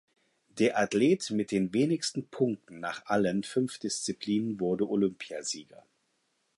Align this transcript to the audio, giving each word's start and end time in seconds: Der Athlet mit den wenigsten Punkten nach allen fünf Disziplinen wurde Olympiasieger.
Der 0.57 0.79
Athlet 0.79 1.29
mit 1.29 1.51
den 1.51 1.75
wenigsten 1.75 2.27
Punkten 2.27 2.79
nach 2.79 3.05
allen 3.05 3.43
fünf 3.43 3.77
Disziplinen 3.77 4.59
wurde 4.59 4.89
Olympiasieger. 4.89 5.85